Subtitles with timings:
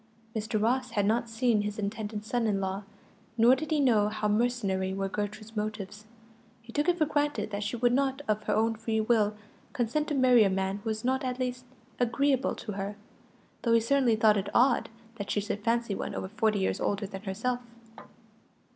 [0.35, 0.59] Mr.
[0.59, 2.81] Ross had not seen his intended son in law,
[3.37, 6.07] nor did he know how mercenary were Gertrude's motives.
[6.63, 9.35] He took it for granted that she would not, of her own free will,
[9.73, 11.65] consent to marry a man who was not at least
[11.99, 12.95] agreeable to her,
[13.61, 17.05] though he certainly thought it odd that she should fancy one over forty years older
[17.05, 17.59] than herself.